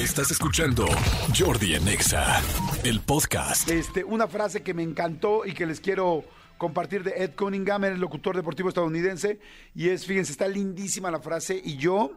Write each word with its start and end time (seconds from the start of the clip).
Estás 0.00 0.30
escuchando 0.30 0.86
Jordi 1.38 1.74
Anexa, 1.74 2.40
el 2.84 3.00
podcast. 3.00 3.68
Este, 3.68 4.02
una 4.02 4.28
frase 4.28 4.62
que 4.62 4.72
me 4.72 4.82
encantó 4.82 5.44
y 5.44 5.52
que 5.52 5.66
les 5.66 5.78
quiero 5.78 6.24
compartir 6.56 7.04
de 7.04 7.22
Ed 7.22 7.32
Cunningham, 7.36 7.84
el 7.84 8.00
locutor 8.00 8.34
deportivo 8.34 8.70
estadounidense. 8.70 9.40
Y 9.74 9.90
es, 9.90 10.06
fíjense, 10.06 10.32
está 10.32 10.48
lindísima 10.48 11.10
la 11.10 11.20
frase. 11.20 11.60
Y 11.62 11.76
yo, 11.76 12.12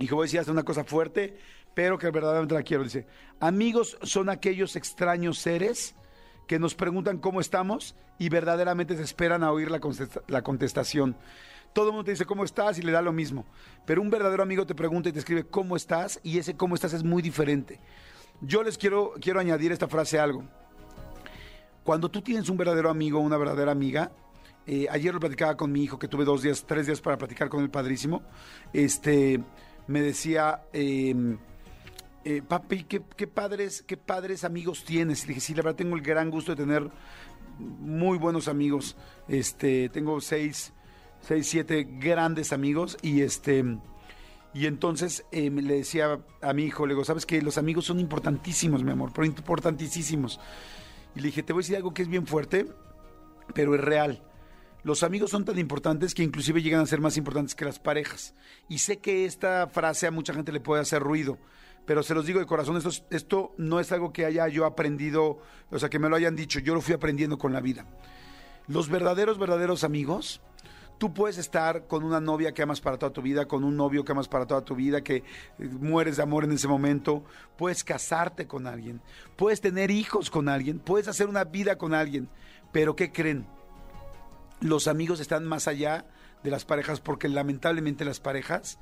y 0.00 0.08
voy 0.08 0.22
a 0.22 0.26
decir 0.26 0.40
hasta 0.40 0.50
una 0.50 0.64
cosa 0.64 0.82
fuerte, 0.82 1.38
pero 1.72 1.98
que 1.98 2.10
verdaderamente 2.10 2.56
la 2.56 2.64
quiero. 2.64 2.82
Dice, 2.82 3.06
amigos 3.38 3.96
son 4.02 4.28
aquellos 4.28 4.74
extraños 4.74 5.38
seres 5.38 5.94
que 6.48 6.58
nos 6.58 6.74
preguntan 6.74 7.18
cómo 7.18 7.40
estamos 7.40 7.94
y 8.18 8.28
verdaderamente 8.28 8.96
se 8.96 9.04
esperan 9.04 9.44
a 9.44 9.52
oír 9.52 9.70
la 9.70 10.42
contestación. 10.42 11.16
Todo 11.74 11.88
el 11.88 11.92
mundo 11.92 12.04
te 12.04 12.12
dice 12.12 12.24
cómo 12.24 12.44
estás 12.44 12.78
y 12.78 12.82
le 12.82 12.92
da 12.92 13.02
lo 13.02 13.12
mismo. 13.12 13.44
Pero 13.84 14.00
un 14.00 14.08
verdadero 14.08 14.42
amigo 14.42 14.64
te 14.64 14.74
pregunta 14.74 15.10
y 15.10 15.12
te 15.12 15.18
escribe 15.18 15.44
cómo 15.44 15.76
estás 15.76 16.20
y 16.22 16.38
ese 16.38 16.56
cómo 16.56 16.74
estás 16.76 16.94
es 16.94 17.04
muy 17.04 17.20
diferente. 17.20 17.80
Yo 18.40 18.62
les 18.62 18.78
quiero, 18.78 19.12
quiero 19.20 19.40
añadir 19.40 19.72
esta 19.72 19.88
frase 19.88 20.18
algo. 20.18 20.44
Cuando 21.82 22.10
tú 22.10 22.22
tienes 22.22 22.48
un 22.48 22.56
verdadero 22.56 22.88
amigo 22.88 23.18
o 23.18 23.22
una 23.22 23.36
verdadera 23.36 23.72
amiga, 23.72 24.12
eh, 24.66 24.86
ayer 24.90 25.12
lo 25.12 25.20
platicaba 25.20 25.56
con 25.56 25.70
mi 25.70 25.82
hijo, 25.82 25.98
que 25.98 26.08
tuve 26.08 26.24
dos 26.24 26.42
días, 26.42 26.64
tres 26.66 26.86
días 26.86 27.00
para 27.00 27.18
platicar 27.18 27.48
con 27.48 27.62
el 27.62 27.70
padrísimo, 27.70 28.22
este, 28.72 29.42
me 29.86 30.00
decía, 30.00 30.62
eh, 30.72 31.36
eh, 32.24 32.40
papi, 32.40 32.84
¿qué, 32.84 33.00
padres, 33.26 33.84
qué 33.86 33.98
padres 33.98 34.44
amigos 34.44 34.84
tienes. 34.84 35.24
Y 35.24 35.28
dije, 35.28 35.40
sí, 35.40 35.54
la 35.54 35.62
verdad 35.62 35.76
tengo 35.76 35.96
el 35.96 36.02
gran 36.02 36.30
gusto 36.30 36.52
de 36.52 36.62
tener 36.62 36.90
muy 37.58 38.16
buenos 38.16 38.48
amigos. 38.48 38.96
Este, 39.28 39.90
tengo 39.90 40.20
seis, 40.22 40.72
seis, 41.26 41.46
siete 41.48 41.86
grandes 41.98 42.52
amigos 42.52 42.96
y 43.02 43.22
este 43.22 43.64
y 44.52 44.66
entonces 44.66 45.24
eh, 45.32 45.50
le 45.50 45.74
decía 45.78 46.20
a 46.40 46.52
mi 46.52 46.62
hijo, 46.64 46.86
le 46.86 46.94
digo, 46.94 47.04
sabes 47.04 47.26
que 47.26 47.42
los 47.42 47.58
amigos 47.58 47.86
son 47.86 47.98
importantísimos, 47.98 48.84
mi 48.84 48.92
amor, 48.92 49.10
pero 49.12 49.24
importantísimos. 49.26 50.38
Y 51.16 51.20
le 51.20 51.26
dije, 51.26 51.42
te 51.42 51.52
voy 51.52 51.60
a 51.60 51.64
decir 51.64 51.76
algo 51.76 51.92
que 51.92 52.02
es 52.02 52.08
bien 52.08 52.24
fuerte, 52.24 52.66
pero 53.52 53.74
es 53.74 53.80
real. 53.80 54.22
Los 54.84 55.02
amigos 55.02 55.30
son 55.30 55.44
tan 55.44 55.58
importantes 55.58 56.14
que 56.14 56.22
inclusive 56.22 56.62
llegan 56.62 56.80
a 56.82 56.86
ser 56.86 57.00
más 57.00 57.16
importantes 57.16 57.56
que 57.56 57.64
las 57.64 57.80
parejas. 57.80 58.34
Y 58.68 58.78
sé 58.78 58.98
que 58.98 59.24
esta 59.24 59.66
frase 59.66 60.06
a 60.06 60.12
mucha 60.12 60.32
gente 60.34 60.52
le 60.52 60.60
puede 60.60 60.82
hacer 60.82 61.02
ruido, 61.02 61.36
pero 61.84 62.04
se 62.04 62.14
los 62.14 62.24
digo 62.24 62.38
de 62.38 62.46
corazón, 62.46 62.76
esto, 62.76 62.90
es- 62.90 63.02
esto 63.10 63.54
no 63.58 63.80
es 63.80 63.90
algo 63.90 64.12
que 64.12 64.24
haya 64.24 64.46
yo 64.46 64.66
aprendido, 64.66 65.40
o 65.70 65.78
sea, 65.80 65.88
que 65.88 65.98
me 65.98 66.08
lo 66.08 66.14
hayan 66.14 66.36
dicho, 66.36 66.60
yo 66.60 66.74
lo 66.74 66.80
fui 66.80 66.94
aprendiendo 66.94 67.38
con 67.38 67.52
la 67.52 67.60
vida. 67.60 67.86
Los 68.68 68.88
verdaderos, 68.88 69.38
verdaderos 69.38 69.82
amigos, 69.82 70.40
tú 71.04 71.12
puedes 71.12 71.36
estar 71.36 71.86
con 71.86 72.02
una 72.02 72.18
novia 72.18 72.54
que 72.54 72.62
amas 72.62 72.80
para 72.80 72.96
toda 72.96 73.12
tu 73.12 73.20
vida, 73.20 73.44
con 73.44 73.62
un 73.62 73.76
novio 73.76 74.06
que 74.06 74.12
amas 74.12 74.26
para 74.26 74.46
toda 74.46 74.64
tu 74.64 74.74
vida, 74.74 75.02
que 75.02 75.16
eh, 75.16 75.22
mueres 75.58 76.16
de 76.16 76.22
amor 76.22 76.44
en 76.44 76.52
ese 76.52 76.66
momento, 76.66 77.22
puedes 77.58 77.84
casarte 77.84 78.46
con 78.46 78.66
alguien, 78.66 79.02
puedes 79.36 79.60
tener 79.60 79.90
hijos 79.90 80.30
con 80.30 80.48
alguien, 80.48 80.78
puedes 80.78 81.06
hacer 81.06 81.28
una 81.28 81.44
vida 81.44 81.76
con 81.76 81.92
alguien, 81.92 82.30
pero 82.72 82.96
¿qué 82.96 83.12
creen? 83.12 83.44
Los 84.62 84.88
amigos 84.88 85.20
están 85.20 85.44
más 85.44 85.68
allá 85.68 86.06
de 86.42 86.50
las 86.50 86.64
parejas 86.64 87.00
porque 87.00 87.28
lamentablemente 87.28 88.06
las 88.06 88.18
parejas 88.18 88.78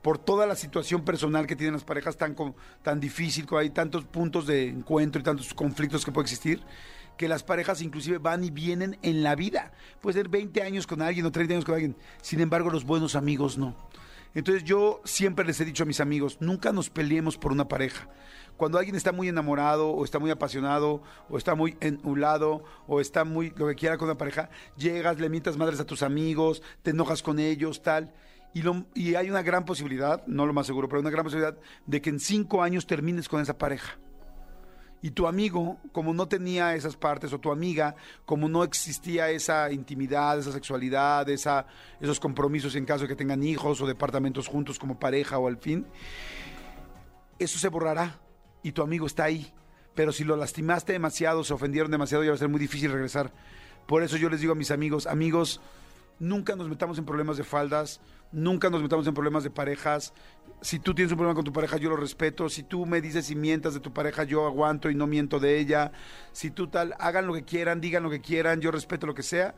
por 0.00 0.16
toda 0.16 0.46
la 0.46 0.56
situación 0.56 1.04
personal 1.04 1.46
que 1.46 1.56
tienen 1.56 1.74
las 1.74 1.84
parejas 1.84 2.16
tan, 2.16 2.34
tan 2.80 3.00
difícil, 3.00 3.46
hay 3.50 3.68
tantos 3.68 4.06
puntos 4.06 4.46
de 4.46 4.68
encuentro 4.68 5.20
y 5.20 5.24
tantos 5.24 5.52
conflictos 5.52 6.06
que 6.06 6.12
puede 6.12 6.24
existir, 6.24 6.62
que 7.16 7.28
las 7.28 7.42
parejas 7.42 7.82
inclusive 7.82 8.18
van 8.18 8.44
y 8.44 8.50
vienen 8.50 8.98
en 9.02 9.22
la 9.22 9.34
vida. 9.34 9.72
Puede 10.00 10.18
ser 10.18 10.28
20 10.28 10.62
años 10.62 10.86
con 10.86 11.02
alguien 11.02 11.26
o 11.26 11.32
30 11.32 11.54
años 11.54 11.64
con 11.64 11.74
alguien. 11.74 11.96
Sin 12.22 12.40
embargo, 12.40 12.70
los 12.70 12.84
buenos 12.84 13.14
amigos 13.16 13.58
no. 13.58 13.74
Entonces 14.34 14.64
yo 14.64 15.00
siempre 15.04 15.46
les 15.46 15.58
he 15.60 15.64
dicho 15.64 15.84
a 15.84 15.86
mis 15.86 16.00
amigos, 16.00 16.36
nunca 16.40 16.70
nos 16.70 16.90
peleemos 16.90 17.38
por 17.38 17.52
una 17.52 17.68
pareja. 17.68 18.08
Cuando 18.58 18.76
alguien 18.78 18.94
está 18.96 19.12
muy 19.12 19.28
enamorado 19.28 19.88
o 19.90 20.04
está 20.04 20.18
muy 20.18 20.30
apasionado 20.30 21.02
o 21.30 21.38
está 21.38 21.54
muy 21.54 21.76
enulado 21.80 22.64
o 22.86 23.00
está 23.00 23.24
muy 23.24 23.52
lo 23.56 23.66
que 23.66 23.74
quiera 23.74 23.96
con 23.96 24.08
una 24.08 24.18
pareja, 24.18 24.50
llegas, 24.76 25.18
le 25.18 25.28
mientas 25.30 25.56
madres 25.56 25.80
a 25.80 25.86
tus 25.86 26.02
amigos, 26.02 26.62
te 26.82 26.90
enojas 26.90 27.22
con 27.22 27.38
ellos, 27.38 27.82
tal. 27.82 28.12
Y, 28.54 28.62
lo- 28.62 28.86
y 28.94 29.14
hay 29.14 29.28
una 29.30 29.42
gran 29.42 29.64
posibilidad, 29.64 30.26
no 30.26 30.46
lo 30.46 30.52
más 30.54 30.66
seguro, 30.66 30.88
pero 30.88 31.00
una 31.00 31.10
gran 31.10 31.24
posibilidad 31.24 31.56
de 31.86 32.00
que 32.02 32.10
en 32.10 32.20
cinco 32.20 32.62
años 32.62 32.86
termines 32.86 33.28
con 33.28 33.40
esa 33.42 33.56
pareja. 33.58 33.98
Y 35.06 35.12
tu 35.12 35.28
amigo, 35.28 35.78
como 35.92 36.12
no 36.12 36.26
tenía 36.26 36.74
esas 36.74 36.96
partes, 36.96 37.32
o 37.32 37.38
tu 37.38 37.52
amiga, 37.52 37.94
como 38.24 38.48
no 38.48 38.64
existía 38.64 39.30
esa 39.30 39.70
intimidad, 39.70 40.36
esa 40.36 40.50
sexualidad, 40.50 41.28
esa, 41.28 41.64
esos 42.00 42.18
compromisos 42.18 42.74
en 42.74 42.84
caso 42.84 43.02
de 43.02 43.08
que 43.10 43.14
tengan 43.14 43.40
hijos 43.44 43.80
o 43.80 43.86
departamentos 43.86 44.48
juntos 44.48 44.80
como 44.80 44.98
pareja 44.98 45.38
o 45.38 45.46
al 45.46 45.58
fin, 45.58 45.86
eso 47.38 47.56
se 47.56 47.68
borrará 47.68 48.18
y 48.64 48.72
tu 48.72 48.82
amigo 48.82 49.06
está 49.06 49.22
ahí. 49.22 49.54
Pero 49.94 50.10
si 50.10 50.24
lo 50.24 50.34
lastimaste 50.34 50.94
demasiado, 50.94 51.44
se 51.44 51.54
ofendieron 51.54 51.92
demasiado, 51.92 52.24
ya 52.24 52.30
va 52.30 52.34
a 52.34 52.38
ser 52.38 52.48
muy 52.48 52.58
difícil 52.58 52.90
regresar. 52.90 53.30
Por 53.86 54.02
eso 54.02 54.16
yo 54.16 54.28
les 54.28 54.40
digo 54.40 54.54
a 54.54 54.56
mis 54.56 54.72
amigos, 54.72 55.06
amigos, 55.06 55.60
nunca 56.18 56.56
nos 56.56 56.68
metamos 56.68 56.98
en 56.98 57.04
problemas 57.04 57.36
de 57.36 57.44
faldas, 57.44 58.00
nunca 58.32 58.70
nos 58.70 58.82
metamos 58.82 59.06
en 59.06 59.14
problemas 59.14 59.44
de 59.44 59.50
parejas. 59.50 60.12
Si 60.60 60.78
tú 60.78 60.94
tienes 60.94 61.12
un 61.12 61.18
problema 61.18 61.34
con 61.34 61.44
tu 61.44 61.52
pareja, 61.52 61.76
yo 61.76 61.90
lo 61.90 61.96
respeto. 61.96 62.48
Si 62.48 62.62
tú 62.62 62.86
me 62.86 63.00
dices 63.00 63.30
y 63.30 63.36
mientas 63.36 63.74
de 63.74 63.80
tu 63.80 63.92
pareja, 63.92 64.24
yo 64.24 64.46
aguanto 64.46 64.90
y 64.90 64.94
no 64.94 65.06
miento 65.06 65.38
de 65.38 65.58
ella. 65.58 65.92
Si 66.32 66.50
tú 66.50 66.68
tal, 66.68 66.94
hagan 66.98 67.26
lo 67.26 67.34
que 67.34 67.44
quieran, 67.44 67.80
digan 67.80 68.02
lo 68.02 68.10
que 68.10 68.20
quieran, 68.20 68.60
yo 68.60 68.70
respeto 68.70 69.06
lo 69.06 69.14
que 69.14 69.22
sea, 69.22 69.54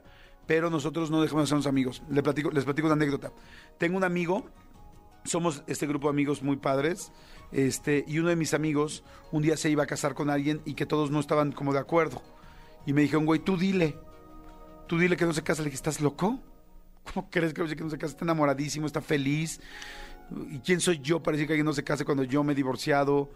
pero 0.47 0.71
nosotros 0.71 1.11
no 1.11 1.23
dejemos 1.23 1.45
de 1.45 1.49
sernos 1.49 1.67
amigos. 1.67 2.03
Les 2.11 2.23
platico, 2.23 2.51
les 2.51 2.65
platico 2.65 2.87
una 2.87 2.95
anécdota. 2.95 3.33
Tengo 3.79 3.97
un 3.97 4.05
amigo 4.05 4.51
somos 5.29 5.63
este 5.67 5.87
grupo 5.87 6.09
de 6.09 6.13
amigos 6.13 6.43
muy 6.43 6.57
padres. 6.57 7.13
Este, 7.53 8.05
y 8.07 8.19
uno 8.19 8.29
de 8.29 8.37
mis 8.37 8.55
amigos 8.55 9.05
un 9.33 9.43
día 9.43 9.57
se 9.57 9.71
iba 9.71 9.85
a 9.85 9.87
casar 9.87 10.15
con 10.15 10.31
alguien 10.31 10.61
y 10.65 10.75
que 10.75 10.87
todos 10.87 11.11
no 11.11 11.21
estaban 11.21 11.53
como 11.53 11.73
de 11.73 11.79
acuerdo. 11.79 12.23
Y 12.87 12.93
me 12.93 13.03
dijeron, 13.03 13.27
güey, 13.27 13.41
tú 13.41 13.57
dile. 13.57 13.97
Tú 14.87 14.99
dile 14.99 15.17
que 15.17 15.27
no 15.27 15.33
se 15.33 15.43
casa. 15.43 15.63
Le 15.63 15.67
dije, 15.67 15.77
¿estás 15.77 16.01
loco? 16.01 16.41
¿Cómo 17.13 17.29
crees 17.31 17.55
que 17.55 17.63
no 17.63 17.91
se 17.91 17.99
casa? 17.99 18.13
Está 18.13 18.25
enamoradísimo, 18.25 18.87
está 18.87 19.01
feliz. 19.01 19.61
¿Y 20.50 20.59
quién 20.61 20.81
soy 20.81 20.99
yo 21.00 21.22
para 21.22 21.37
decir 21.37 21.47
que 21.47 21.55
alguien 21.55 21.66
no 21.66 21.72
se 21.72 21.84
case 21.84 22.05
cuando 22.05 22.25
yo 22.25 22.44
me 22.44 22.53
he 22.53 22.56
divorciado? 22.56 23.31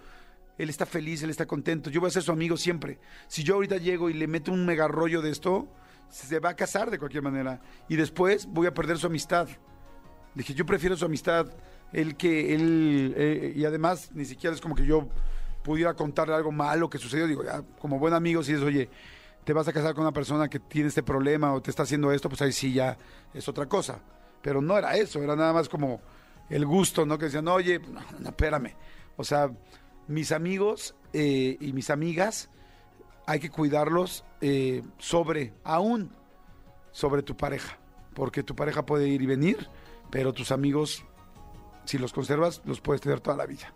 Él 0.58 0.68
está 0.68 0.84
feliz, 0.86 1.22
él 1.22 1.30
está 1.30 1.46
contento. 1.46 1.90
Yo 1.90 2.00
voy 2.00 2.08
a 2.08 2.12
ser 2.12 2.22
su 2.22 2.32
amigo 2.32 2.56
siempre. 2.56 2.98
Si 3.28 3.42
yo 3.42 3.54
ahorita 3.54 3.78
llego 3.78 4.10
y 4.10 4.14
le 4.14 4.26
meto 4.26 4.52
un 4.52 4.66
mega 4.66 4.86
rollo 4.86 5.22
de 5.22 5.30
esto, 5.30 5.68
se 6.08 6.38
va 6.40 6.50
a 6.50 6.56
casar 6.56 6.90
de 6.90 6.98
cualquier 6.98 7.22
manera. 7.22 7.60
Y 7.88 7.96
después 7.96 8.46
voy 8.46 8.66
a 8.66 8.74
perder 8.74 8.98
su 8.98 9.06
amistad. 9.06 9.48
Dije, 10.34 10.54
yo 10.54 10.64
prefiero 10.66 10.96
su 10.96 11.04
amistad, 11.04 11.46
él 11.92 12.16
que 12.16 12.54
él, 12.54 13.14
eh, 13.16 13.52
y 13.56 13.64
además 13.64 14.10
ni 14.14 14.24
siquiera 14.24 14.54
es 14.54 14.60
como 14.60 14.74
que 14.74 14.84
yo 14.84 15.08
pudiera 15.62 15.94
contarle 15.94 16.34
algo 16.34 16.52
malo 16.52 16.88
que 16.90 16.98
sucedió. 16.98 17.26
Digo, 17.26 17.42
como 17.78 17.98
buen 17.98 18.14
amigo, 18.14 18.42
si 18.42 18.52
es, 18.52 18.60
oye, 18.60 18.88
te 19.44 19.52
vas 19.52 19.68
a 19.68 19.72
casar 19.72 19.94
con 19.94 20.02
una 20.02 20.12
persona 20.12 20.48
que 20.48 20.58
tiene 20.58 20.88
este 20.88 21.02
problema 21.02 21.52
o 21.52 21.60
te 21.62 21.70
está 21.70 21.82
haciendo 21.82 22.12
esto, 22.12 22.28
pues 22.28 22.42
ahí 22.42 22.52
sí 22.52 22.72
ya 22.72 22.96
es 23.32 23.48
otra 23.48 23.66
cosa. 23.66 24.00
Pero 24.40 24.60
no 24.60 24.76
era 24.76 24.96
eso, 24.96 25.22
era 25.22 25.36
nada 25.36 25.52
más 25.52 25.68
como 25.68 26.00
el 26.50 26.66
gusto, 26.66 27.06
¿no? 27.06 27.18
Que 27.18 27.26
decían, 27.26 27.48
oye, 27.48 27.80
no, 28.18 28.28
espérame. 28.28 28.74
O 29.16 29.24
sea, 29.24 29.50
mis 30.08 30.32
amigos 30.32 30.94
eh, 31.12 31.56
y 31.60 31.72
mis 31.72 31.90
amigas, 31.90 32.50
hay 33.26 33.40
que 33.40 33.50
cuidarlos 33.50 34.24
eh, 34.40 34.82
sobre, 34.98 35.54
aún 35.64 36.10
sobre 36.90 37.22
tu 37.22 37.36
pareja, 37.36 37.78
porque 38.14 38.42
tu 38.42 38.54
pareja 38.54 38.84
puede 38.84 39.08
ir 39.08 39.22
y 39.22 39.26
venir, 39.26 39.68
pero 40.10 40.32
tus 40.32 40.52
amigos, 40.52 41.04
si 41.84 41.98
los 41.98 42.12
conservas, 42.12 42.62
los 42.64 42.80
puedes 42.80 43.00
tener 43.00 43.20
toda 43.20 43.36
la 43.36 43.46
vida. 43.46 43.72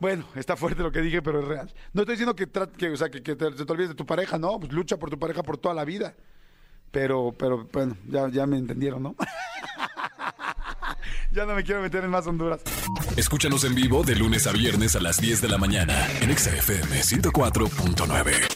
Bueno, 0.00 0.24
está 0.34 0.56
fuerte 0.56 0.82
lo 0.82 0.90
que 0.90 1.00
dije, 1.00 1.22
pero 1.22 1.40
es 1.40 1.46
real. 1.46 1.72
No 1.92 2.02
estoy 2.02 2.14
diciendo 2.14 2.34
que, 2.34 2.48
que, 2.76 2.90
o 2.90 2.96
sea, 2.96 3.08
que, 3.10 3.20
te 3.20 3.44
olvides 3.44 3.90
de 3.90 3.94
tu 3.94 4.04
pareja, 4.04 4.38
no, 4.38 4.58
pues 4.58 4.72
lucha 4.72 4.96
por 4.96 5.10
tu 5.10 5.18
pareja 5.18 5.42
por 5.42 5.56
toda 5.56 5.74
la 5.74 5.84
vida. 5.84 6.14
Pero, 6.90 7.32
pero, 7.36 7.68
bueno, 7.72 7.96
ya, 8.06 8.28
ya 8.28 8.46
me 8.46 8.56
entendieron, 8.56 9.02
¿no? 9.02 9.16
ya 11.34 11.44
no 11.44 11.54
me 11.54 11.64
quiero 11.64 11.82
meter 11.82 12.04
en 12.04 12.10
más 12.10 12.26
Honduras. 12.26 12.60
Escúchanos 13.16 13.64
en 13.64 13.74
vivo 13.74 14.02
de 14.04 14.14
lunes 14.16 14.46
a 14.46 14.52
viernes 14.52 14.96
a 14.96 15.00
las 15.00 15.20
10 15.20 15.42
de 15.42 15.48
la 15.48 15.58
mañana 15.58 16.08
en 16.20 16.30
Exa 16.30 16.54
FM 16.56 17.00
104.9. 17.00 18.53